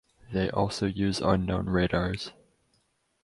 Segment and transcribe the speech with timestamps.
[0.33, 2.31] They also use unknown radars.